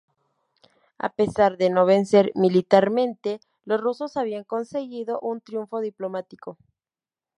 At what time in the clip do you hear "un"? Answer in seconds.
5.19-5.41